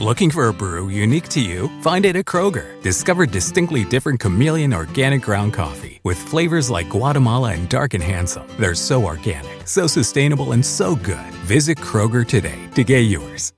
[0.00, 1.68] Looking for a brew unique to you?
[1.82, 2.80] Find it at Kroger.
[2.80, 8.48] Discover distinctly different chameleon organic ground coffee with flavors like Guatemala and Dark and Handsome.
[8.58, 11.34] They're so organic, so sustainable, and so good.
[11.44, 13.52] Visit Kroger today to get yours.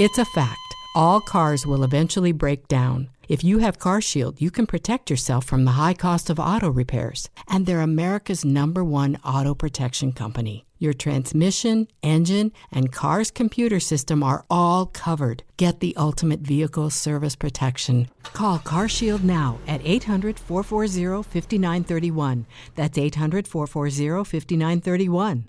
[0.00, 0.58] It's a fact.
[0.96, 3.13] All cars will eventually break down.
[3.28, 7.30] If you have CarShield, you can protect yourself from the high cost of auto repairs.
[7.48, 10.66] And they're America's number one auto protection company.
[10.78, 15.42] Your transmission, engine, and car's computer system are all covered.
[15.56, 18.08] Get the ultimate vehicle service protection.
[18.22, 22.46] Call CarShield now at 800 440 5931.
[22.74, 25.48] That's 800 440 5931.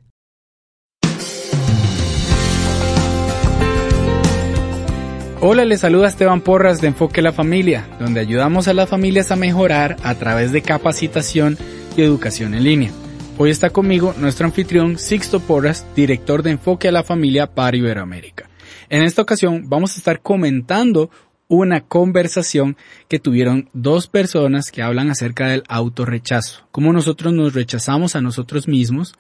[5.47, 9.35] Hola, les saluda Esteban Porras de Enfoque la Familia, donde ayudamos a las familias a
[9.35, 11.55] mejorar a través de capacitación
[11.95, 12.91] y educación en línea.
[13.37, 18.49] Hoy está conmigo nuestro anfitrión Sixto Porras, director de Enfoque a la Familia para Iberoamérica.
[18.89, 21.11] En esta ocasión vamos a estar comentando
[21.47, 22.75] una conversación
[23.07, 28.67] que tuvieron dos personas que hablan acerca del autorrechazo, cómo nosotros nos rechazamos a nosotros
[28.67, 29.13] mismos,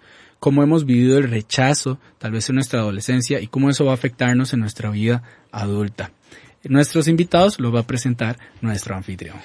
[0.45, 3.95] cómo hemos vivido el rechazo tal vez en nuestra adolescencia y cómo eso va a
[3.95, 6.11] afectarnos en nuestra vida adulta.
[6.65, 9.37] Nuestros invitados los va a presentar nuestro anfitrión.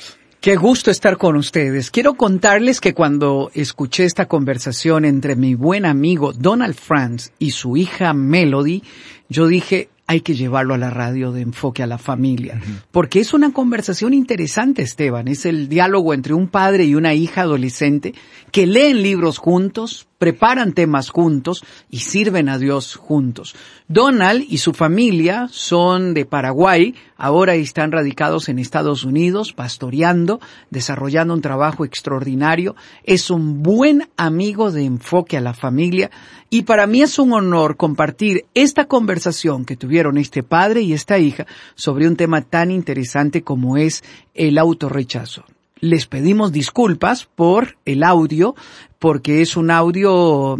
[0.43, 1.91] Qué gusto estar con ustedes.
[1.91, 7.79] Quiero contarles que cuando escuché esta conversación entre mi buen amigo Donald Franz y su
[7.79, 8.83] hija Melody,
[9.31, 12.61] yo dije, hay que llevarlo a la radio de enfoque a la familia.
[12.91, 15.29] Porque es una conversación interesante, Esteban.
[15.29, 18.13] Es el diálogo entre un padre y una hija adolescente
[18.53, 23.57] que leen libros juntos, preparan temas juntos y sirven a Dios juntos.
[23.89, 31.33] Donald y su familia son de Paraguay, ahora están radicados en Estados Unidos, pastoreando, desarrollando
[31.33, 32.77] un trabajo extraordinario.
[33.03, 36.11] Es un buen amigo de enfoque a la familia
[36.51, 41.19] y para mí es un honor compartir esta conversación que tuvieron este padre y esta
[41.19, 45.47] hija sobre un tema tan interesante como es el autorrechazo.
[45.81, 48.55] Les pedimos disculpas por el audio,
[48.99, 50.57] porque es un audio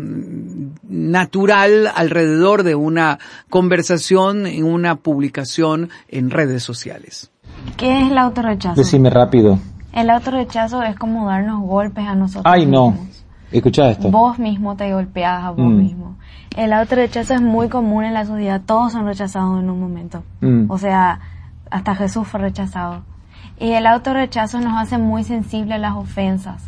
[0.89, 7.31] natural alrededor de una conversación en una publicación en redes sociales.
[7.77, 8.75] ¿Qué es el autorrechazo?
[8.81, 9.59] Decime rápido.
[9.93, 12.45] El autorrechazo es como darnos golpes a nosotros.
[12.47, 12.97] Ay, no.
[13.53, 14.11] Escucha esto.
[14.11, 15.77] Vos mismo te golpeas a vos Mm.
[15.77, 16.17] mismo.
[16.57, 18.63] El autorrechazo es muy común en la sociedad.
[18.65, 20.23] Todos son rechazados en un momento.
[20.41, 20.71] Mm.
[20.71, 21.21] O sea,
[21.71, 23.03] hasta Jesús fue rechazado.
[23.61, 26.65] Y el autorrechazo nos hace muy sensibles a las ofensas.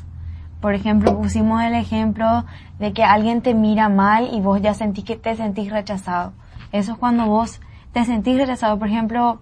[0.60, 2.44] Por ejemplo, pusimos el ejemplo
[2.78, 6.34] de que alguien te mira mal y vos ya sentís que te sentís rechazado.
[6.70, 7.60] Eso es cuando vos
[7.92, 8.78] te sentís rechazado.
[8.78, 9.40] Por ejemplo,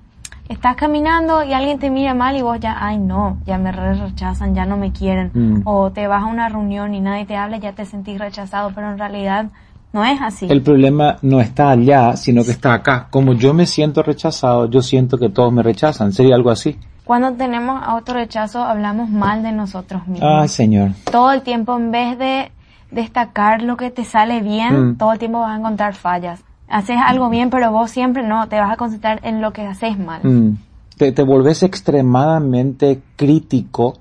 [0.49, 3.95] estás caminando y alguien te mira mal y vos ya, ay no, ya me re
[3.95, 5.33] rechazan, ya no me quieren.
[5.35, 5.63] Mm.
[5.65, 8.93] O te vas a una reunión y nadie te habla ya te sentís rechazado, pero
[8.93, 9.51] en realidad
[9.93, 10.47] no es así.
[10.49, 13.09] El problema no está allá, sino que está acá.
[13.11, 16.13] Como yo me siento rechazado, yo siento que todos me rechazan.
[16.13, 16.79] Sería algo así.
[17.11, 20.31] Cuando tenemos autorrechazo hablamos mal de nosotros mismos.
[20.33, 20.91] Ay, señor.
[21.11, 22.53] todo el tiempo en vez de
[22.93, 24.97] destacar lo que te sale bien, Mm.
[24.97, 26.45] todo el tiempo vas a encontrar fallas.
[26.69, 29.99] Haces algo bien, pero vos siempre no, te vas a concentrar en lo que haces
[29.99, 30.21] mal.
[30.23, 30.59] Mm.
[30.99, 33.95] Te, te volvés extremadamente crítico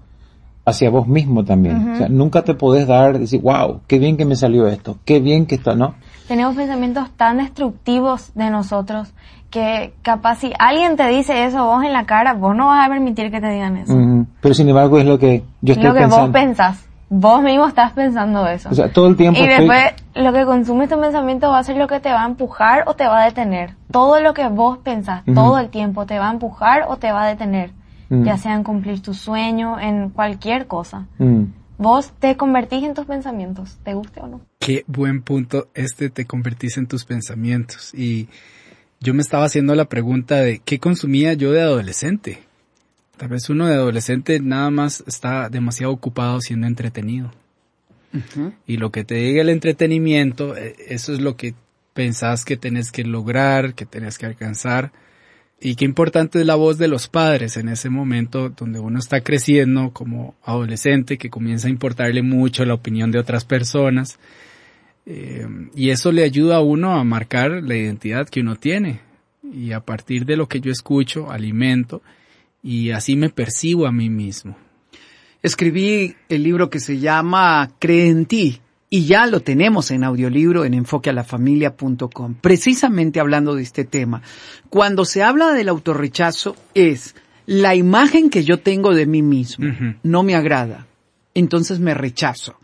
[0.65, 1.93] hacia vos mismo también.
[1.93, 5.19] O sea, nunca te podés dar, decir, wow, qué bien que me salió esto, qué
[5.19, 5.95] bien que está, ¿no?
[6.29, 9.11] Tenemos pensamientos tan destructivos de nosotros
[9.49, 12.89] que capaz si alguien te dice eso vos en la cara, vos no vas a
[12.89, 13.97] permitir que te digan eso.
[14.39, 16.25] Pero sin embargo es lo que yo estoy lo que pensando.
[16.27, 16.85] vos pensás.
[17.09, 18.69] Vos mismo estás pensando eso.
[18.69, 21.63] O sea, todo el tiempo Y estoy- después lo que consume tu pensamiento va a
[21.63, 23.73] ser lo que te va a empujar o te va a detener.
[23.89, 27.23] Todo lo que vos pensás todo el tiempo te va a empujar o te va
[27.23, 27.71] a detener.
[28.11, 31.05] Ya sea en cumplir tu sueño, en cualquier cosa.
[31.79, 34.41] Vos te convertís en tus pensamientos, te guste o no.
[34.59, 37.93] Qué buen punto este te convertís en tus pensamientos.
[37.93, 38.27] Y
[38.99, 42.43] yo me estaba haciendo la pregunta de qué consumía yo de adolescente.
[43.15, 47.31] Tal vez uno de adolescente nada más está demasiado ocupado siendo entretenido.
[48.67, 51.53] Y lo que te diga el entretenimiento, eh, eso es lo que
[51.93, 54.91] pensás que tenés que lograr, que tenés que alcanzar.
[55.61, 59.21] Y qué importante es la voz de los padres en ese momento donde uno está
[59.21, 64.19] creciendo como adolescente, que comienza a importarle mucho la opinión de otras personas.
[65.05, 65.45] Eh,
[65.75, 69.01] y eso le ayuda a uno a marcar la identidad que uno tiene.
[69.43, 72.01] Y a partir de lo que yo escucho, alimento,
[72.63, 74.55] y así me percibo a mí mismo.
[75.43, 80.65] Escribí el libro que se llama Cree en ti y ya lo tenemos en audiolibro
[80.65, 84.21] en enfoquealafamilia.com, precisamente hablando de este tema.
[84.69, 87.15] Cuando se habla del autorrechazo es
[87.45, 89.67] la imagen que yo tengo de mí mismo
[90.03, 90.87] no me agrada,
[91.33, 92.55] entonces me rechazo.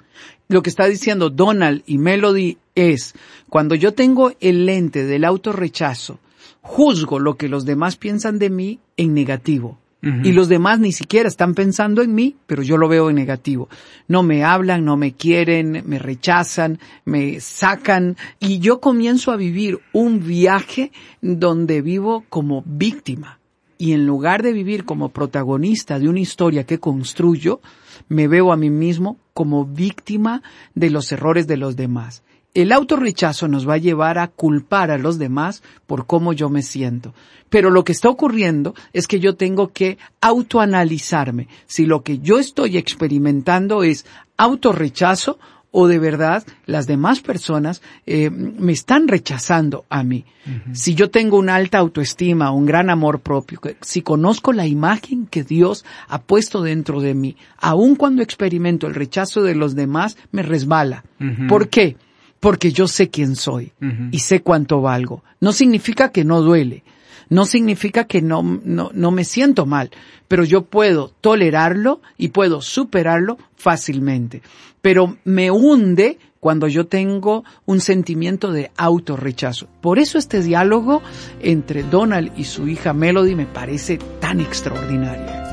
[0.47, 3.15] lo que está diciendo Donald y Melody es,
[3.49, 6.19] cuando yo tengo el lente del autorrechazo,
[6.61, 9.79] juzgo lo que los demás piensan de mí en negativo.
[10.23, 13.69] Y los demás ni siquiera están pensando en mí, pero yo lo veo en negativo.
[14.07, 19.79] No me hablan, no me quieren, me rechazan, me sacan y yo comienzo a vivir
[19.93, 20.91] un viaje
[21.21, 23.39] donde vivo como víctima.
[23.79, 27.59] Y en lugar de vivir como protagonista de una historia que construyo,
[28.07, 30.43] me veo a mí mismo como víctima
[30.75, 32.23] de los errores de los demás.
[32.55, 36.63] El autorrechazo nos va a llevar a culpar a los demás por cómo yo me
[36.63, 37.13] siento.
[37.49, 42.39] Pero lo que está ocurriendo es que yo tengo que autoanalizarme si lo que yo
[42.39, 44.05] estoy experimentando es
[44.37, 45.37] autorrechazo
[45.77, 50.23] o de verdad las demás personas eh, me están rechazando a mí.
[50.71, 55.43] Si yo tengo una alta autoestima, un gran amor propio, si conozco la imagen que
[55.43, 60.43] Dios ha puesto dentro de mí, aun cuando experimento el rechazo de los demás, me
[60.43, 61.03] resbala.
[61.49, 61.97] ¿Por qué?
[62.45, 63.71] Porque yo sé quién soy
[64.11, 65.23] y sé cuánto valgo.
[65.39, 66.83] No significa que no duele,
[67.27, 69.89] no significa que no, no, no me siento mal,
[70.27, 74.43] pero yo puedo tolerarlo y puedo superarlo fácilmente.
[74.83, 79.67] Pero me hunde cuando yo tengo un sentimiento de autorrechazo.
[79.81, 81.01] Por eso este diálogo
[81.39, 85.44] entre Donald y su hija Melody me parece tan extraordinario.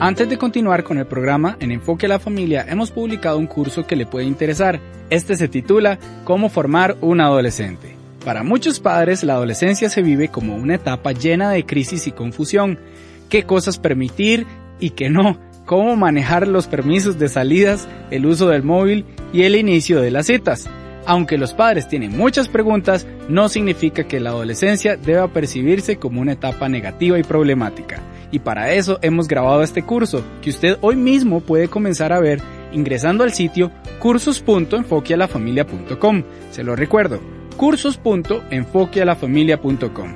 [0.00, 3.86] Antes de continuar con el programa, en Enfoque a la Familia hemos publicado un curso
[3.86, 4.80] que le puede interesar.
[5.08, 7.94] Este se titula Cómo formar un adolescente.
[8.24, 12.80] Para muchos padres, la adolescencia se vive como una etapa llena de crisis y confusión.
[13.28, 14.46] ¿Qué cosas permitir
[14.80, 15.38] y qué no?
[15.64, 20.26] ¿Cómo manejar los permisos de salidas, el uso del móvil y el inicio de las
[20.26, 20.68] citas?
[21.06, 26.32] Aunque los padres tienen muchas preguntas, no significa que la adolescencia deba percibirse como una
[26.32, 28.02] etapa negativa y problemática
[28.34, 32.42] y para eso hemos grabado este curso que usted hoy mismo puede comenzar a ver
[32.72, 33.70] ingresando al sitio
[34.00, 36.24] cursos.enfoquealafamilia.com.
[36.50, 37.20] Se lo recuerdo,
[37.56, 40.14] cursos.enfoquealafamilia.com.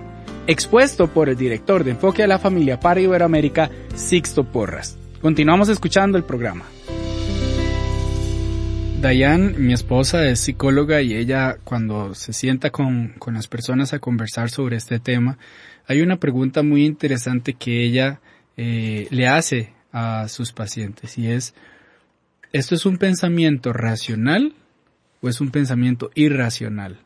[0.49, 4.99] Expuesto por el director de Enfoque a la Familia para Iberoamérica, Sixto Porras.
[5.23, 6.65] Continuamos escuchando el programa.
[9.01, 14.01] Dayan, mi esposa, es psicóloga y ella cuando se sienta con, con las personas a
[14.01, 15.39] conversar sobre este tema,
[15.87, 18.21] hay una pregunta muy interesante que ella
[18.57, 21.55] eh, le hace a sus pacientes y es,
[22.53, 24.55] ¿esto es un pensamiento racional
[25.21, 26.99] o es un pensamiento irracional?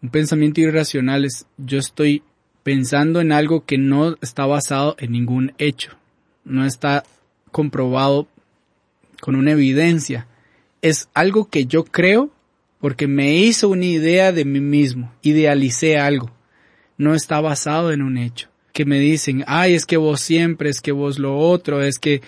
[0.00, 2.22] Un pensamiento irracional es yo estoy
[2.62, 5.98] pensando en algo que no está basado en ningún hecho,
[6.46, 7.04] no está
[7.52, 8.26] comprobado
[9.20, 10.28] con una evidencia.
[10.84, 12.30] Es algo que yo creo
[12.80, 16.30] porque me hizo una idea de mí mismo, idealicé algo
[16.96, 18.48] no está basado en un hecho.
[18.72, 22.22] Que me dicen, ay, es que vos siempre, es que vos lo otro, es que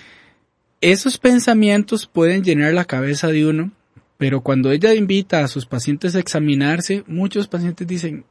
[0.81, 3.73] esos pensamientos pueden llenar la cabeza de uno,
[4.19, 8.25] pero cuando ella invita a sus pacientes a examinarse, muchos pacientes dicen,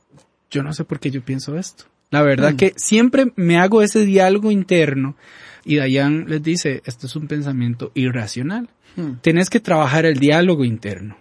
[0.49, 1.85] yo no sé por qué yo pienso esto.
[2.11, 2.57] La verdad mm.
[2.57, 5.17] que siempre me hago ese diálogo interno
[5.65, 8.69] y Dayan les dice, esto es un pensamiento irracional.
[8.95, 9.15] Mm.
[9.21, 11.17] Tienes que trabajar el diálogo interno.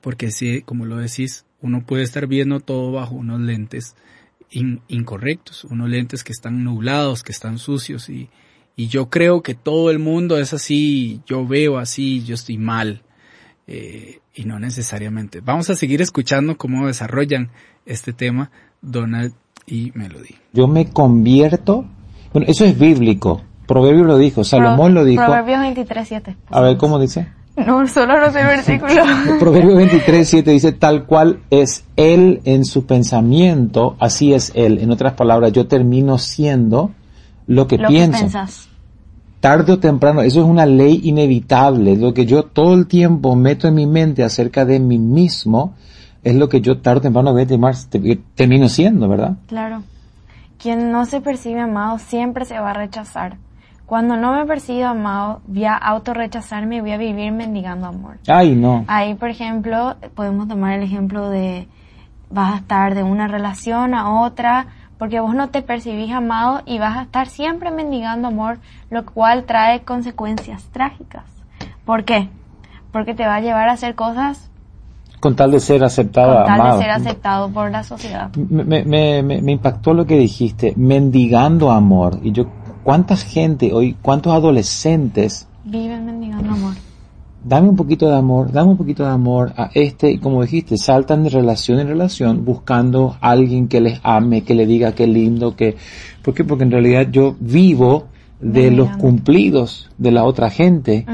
[0.00, 3.94] Porque si, como lo decís, uno puede estar viendo todo bajo unos lentes
[4.50, 8.28] incorrectos, unos lentes que están nublados, que están sucios y,
[8.76, 13.02] y, yo creo que todo el mundo es así, yo veo así, yo estoy mal
[13.66, 15.40] eh, y no necesariamente.
[15.40, 17.50] Vamos a seguir escuchando cómo desarrollan
[17.86, 18.50] este tema
[18.80, 19.32] Donald
[19.66, 20.36] y Melody.
[20.52, 21.86] Yo me convierto,
[22.34, 25.24] bueno, eso es bíblico, Proverbio lo dijo, Salomón lo dijo.
[25.24, 26.36] Proverbios 23, 7.
[26.50, 27.28] A ver, ¿cómo dice?
[27.56, 28.94] No, solo no sé el versículo.
[29.38, 34.78] Proverbio 23, 7 dice, tal cual es él en su pensamiento, así es él.
[34.78, 36.90] En otras palabras, yo termino siendo
[37.46, 38.26] lo que lo pienso.
[38.26, 38.50] Que.
[39.40, 41.96] Tarde o temprano, eso es una ley inevitable.
[41.96, 45.74] Lo que yo todo el tiempo meto en mi mente acerca de mí mismo,
[46.22, 47.72] es lo que yo tarde o temprano voy a
[48.34, 49.36] termino siendo, ¿verdad?
[49.46, 49.82] Claro.
[50.58, 53.36] Quien no se percibe amado siempre se va a rechazar.
[53.86, 58.16] Cuando no me percibo amado, voy a autorrechazarme y voy a vivir mendigando amor.
[58.26, 58.84] Ay, no.
[58.88, 61.68] Ahí, por ejemplo, podemos tomar el ejemplo de
[62.30, 64.66] vas a estar de una relación a otra
[64.98, 68.58] porque vos no te percibís amado y vas a estar siempre mendigando amor,
[68.90, 71.24] lo cual trae consecuencias trágicas.
[71.84, 72.30] ¿Por qué?
[72.90, 74.50] Porque te va a llevar a hacer cosas
[75.24, 76.76] con tal de ser aceptado, con tal amado.
[76.76, 78.30] de ser aceptado por la sociedad.
[78.36, 82.20] Me, me, me, me impactó lo que dijiste, mendigando amor.
[82.22, 82.46] Y yo
[82.84, 86.74] ¿Cuánta gente hoy, cuántos adolescentes viven mendigando amor?
[87.42, 90.76] Dame un poquito de amor, dame un poquito de amor a este, y como dijiste,
[90.76, 95.06] saltan de relación en relación buscando a alguien que les ame, que le diga qué
[95.06, 95.76] lindo, que,
[96.22, 96.44] ¿por qué?
[96.44, 98.08] Porque en realidad yo vivo
[98.40, 101.06] de los cumplidos de la otra gente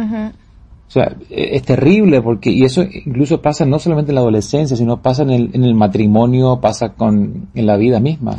[0.90, 4.76] O sea, e, es terrible porque, y eso incluso pasa no solamente en la adolescencia,
[4.76, 8.34] sino pasa en el, en el matrimonio, pasa con, en la vida misma.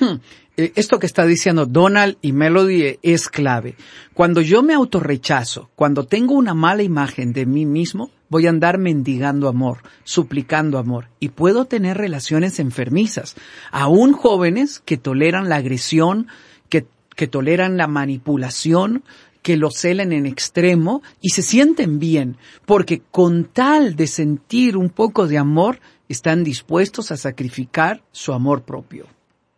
[0.00, 0.16] Hmm.
[0.56, 3.74] Eh, esto que está diciendo Donald y Melody es clave.
[4.14, 8.78] Cuando yo me autorrechazo, cuando tengo una mala imagen de mí mismo, voy a andar
[8.78, 13.36] mendigando amor, suplicando amor, y puedo tener relaciones enfermizas,
[13.70, 16.28] aún jóvenes que toleran la agresión,
[16.70, 19.04] que, que toleran la manipulación,
[19.44, 24.88] que lo celen en extremo y se sienten bien, porque con tal de sentir un
[24.88, 29.06] poco de amor, están dispuestos a sacrificar su amor propio.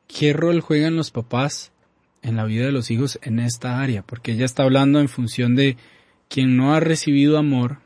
[0.08, 1.70] ¿Qué rol juegan los papás
[2.20, 4.02] en la vida de los hijos en esta área?
[4.02, 5.76] Porque ella está hablando en función de
[6.28, 7.78] quien no ha recibido amor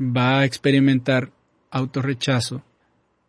[0.00, 1.30] va a experimentar
[1.70, 2.62] autorrechazo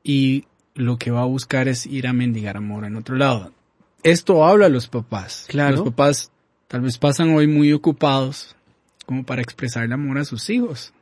[0.03, 3.51] y lo que va a buscar es ir a mendigar amor en otro lado.
[4.01, 5.45] Esto habla a los papás.
[5.47, 5.77] Claro.
[5.77, 6.31] Los papás
[6.69, 8.55] tal vez pasan hoy muy ocupados
[9.05, 10.93] como para expresar el amor a sus hijos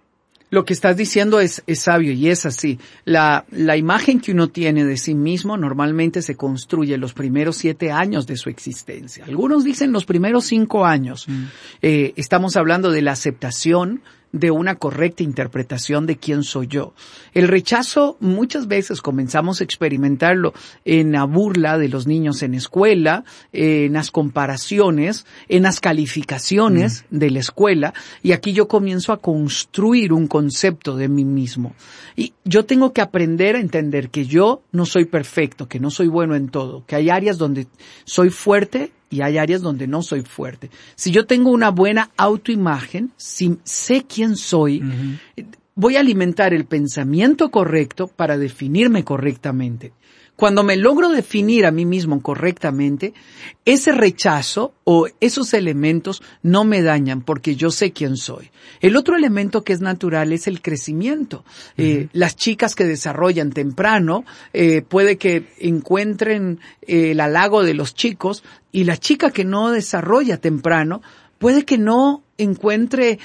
[0.50, 2.80] lo que estás diciendo es, es sabio y es así.
[3.04, 7.92] La, la imagen que uno tiene de sí mismo normalmente se construye los primeros siete
[7.92, 9.26] años de su existencia.
[9.26, 11.28] Algunos dicen los primeros cinco años.
[11.28, 11.44] Mm.
[11.82, 14.02] Eh, estamos hablando de la aceptación,
[14.40, 16.94] de una correcta interpretación de quién soy yo.
[17.34, 20.54] El rechazo muchas veces comenzamos a experimentarlo
[20.86, 27.18] en la burla de los niños en escuela, en las comparaciones, en las calificaciones mm.
[27.18, 31.74] de la escuela, y aquí yo comienzo a construir un concepto de mí mismo.
[32.16, 36.08] Y yo tengo que aprender a entender que yo no soy perfecto, que no soy
[36.08, 37.68] bueno en todo, que hay áreas donde
[38.06, 40.70] soy fuerte y hay áreas donde no soy fuerte.
[40.96, 44.84] Si yo tengo una buena autoimagen, si sé quién soy,
[45.76, 49.94] voy a alimentar el pensamiento correcto para definirme correctamente.
[50.38, 53.16] Cuando me logro definir a mí mismo correctamente,
[53.66, 58.52] ese rechazo o esos elementos no me dañan porque yo sé quién soy.
[58.80, 61.44] El otro elemento que es natural es el crecimiento.
[61.76, 67.96] Eh, las chicas que desarrollan temprano eh, puede que encuentren eh, el halago de los
[67.96, 71.02] chicos y la chica que no desarrolla temprano
[71.40, 73.18] puede que no encuentre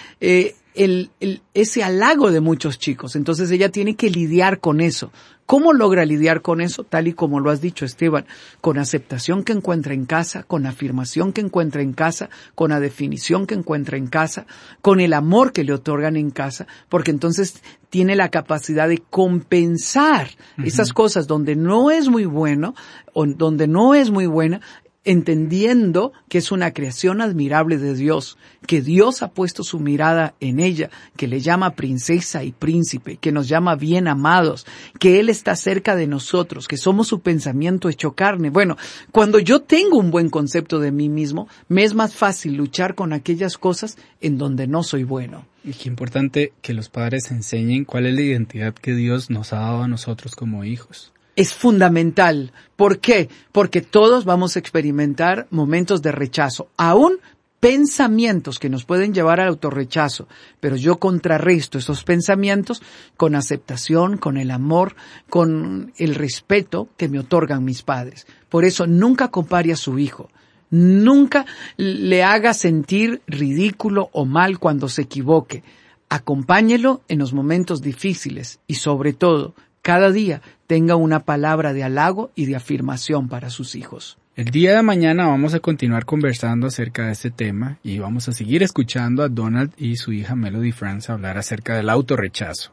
[0.75, 1.11] el,
[1.55, 3.17] ese halago de muchos chicos.
[3.17, 5.13] Entonces ella tiene que lidiar con eso.
[5.45, 6.85] ¿Cómo logra lidiar con eso?
[6.85, 8.27] Tal y como lo has dicho, Esteban,
[8.61, 13.47] con aceptación que encuentra en casa, con afirmación que encuentra en casa, con la definición
[13.47, 14.47] que encuentra en casa,
[14.81, 17.61] con el amor que le otorgan en casa, porque entonces
[17.91, 20.31] tiene la capacidad de compensar
[20.65, 22.75] esas cosas donde no es muy bueno
[23.13, 24.63] o donde no es muy buena,
[25.05, 30.61] entendiendo que es una creación admirable de Dios, que Dios ha puesto su mirada en
[30.61, 34.67] ella, que le llama princesa y príncipe, que nos llama bien amados,
[35.01, 38.51] que Él está cerca de nosotros, que somos su pensamiento hecho carne.
[38.51, 38.77] Bueno,
[39.11, 43.13] cuando yo tengo un buen concepto de mí mismo, me es más fácil luchar con
[43.13, 45.47] aquellas cosas en donde no soy bueno.
[45.65, 49.61] Y qué importante que los padres enseñen cuál es la identidad que Dios nos ha
[49.61, 52.53] dado a nosotros como hijos es fundamental.
[52.77, 53.29] ¿Por qué?
[53.53, 57.19] Porque todos vamos a experimentar momentos de rechazo, aún
[57.63, 60.27] pensamientos que nos pueden llevar al autorrechazo,
[60.59, 62.83] pero yo contrarresto esos pensamientos
[63.17, 64.97] con aceptación, con el amor,
[65.31, 68.27] con el respeto que me otorgan mis padres.
[68.49, 70.29] Por eso nunca compare a su hijo.
[70.71, 71.47] Nunca
[71.77, 75.63] le haga sentir ridículo o mal cuando se equivoque.
[76.09, 80.43] Acompáñelo en los momentos difíciles y sobre todo cada día
[80.73, 84.17] tenga una palabra de halago y de afirmación para sus hijos.
[84.37, 88.33] El día de mañana vamos a continuar conversando acerca de este tema y vamos a
[88.33, 92.73] seguir escuchando a Donald y su hija Melody France hablar acerca del autorrechazo.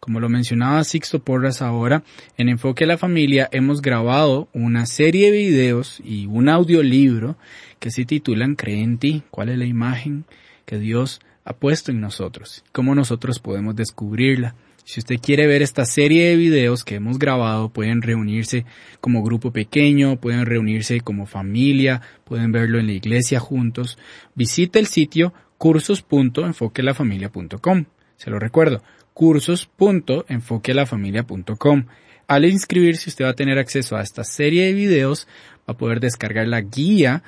[0.00, 2.02] Como lo mencionaba Sixto Porras ahora,
[2.36, 7.38] en Enfoque a la Familia hemos grabado una serie de videos y un audiolibro
[7.78, 10.26] que se titulan Cree en ti, cuál es la imagen
[10.66, 14.56] que Dios ha puesto en nosotros, cómo nosotros podemos descubrirla.
[14.84, 18.66] Si usted quiere ver esta serie de videos que hemos grabado, pueden reunirse
[19.00, 23.96] como grupo pequeño, pueden reunirse como familia, pueden verlo en la iglesia juntos.
[24.34, 27.84] Visite el sitio cursos.enfoquelafamilia.com.
[28.16, 28.82] Se lo recuerdo,
[29.14, 31.86] cursos.enfoquelafamilia.com.
[32.26, 35.26] Al inscribirse usted va a tener acceso a esta serie de videos,
[35.60, 37.22] va a poder descargar la guía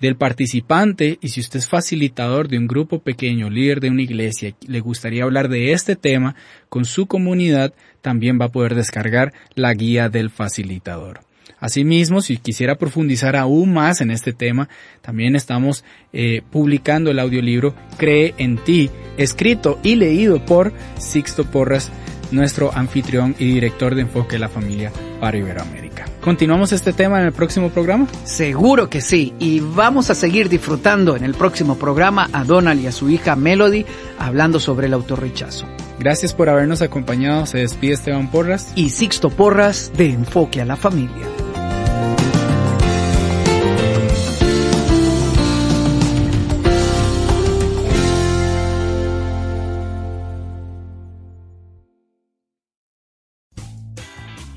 [0.00, 4.54] del participante y si usted es facilitador de un grupo pequeño, líder de una iglesia,
[4.66, 6.34] le gustaría hablar de este tema
[6.68, 11.20] con su comunidad, también va a poder descargar la guía del facilitador.
[11.58, 14.70] Asimismo, si quisiera profundizar aún más en este tema,
[15.02, 21.92] también estamos eh, publicando el audiolibro Cree en ti, escrito y leído por Sixto Porras,
[22.32, 24.90] nuestro anfitrión y director de Enfoque de la Familia
[25.20, 26.09] para Iberoamérica.
[26.20, 28.06] ¿Continuamos este tema en el próximo programa?
[28.24, 29.32] Seguro que sí.
[29.38, 33.36] Y vamos a seguir disfrutando en el próximo programa a Donald y a su hija
[33.36, 33.86] Melody
[34.18, 35.66] hablando sobre el autorrechazo.
[35.98, 37.46] Gracias por habernos acompañado.
[37.46, 41.39] Se despide Esteban Porras y Sixto Porras de Enfoque a la Familia.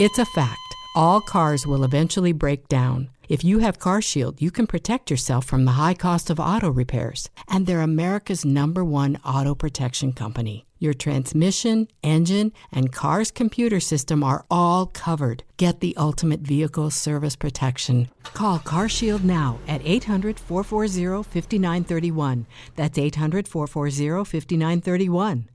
[0.00, 0.76] It's a fact.
[0.94, 3.08] All cars will eventually break down.
[3.28, 7.30] If you have CarShield, you can protect yourself from the high cost of auto repairs.
[7.48, 10.66] And they're America's number one auto protection company.
[10.78, 15.42] Your transmission, engine, and car's computer system are all covered.
[15.56, 18.08] Get the ultimate vehicle service protection.
[18.22, 22.46] Call CarShield now at 800 440 5931.
[22.76, 25.48] That's 800 440 5931.